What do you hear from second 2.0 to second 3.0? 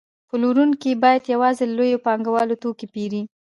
پانګوالو توکي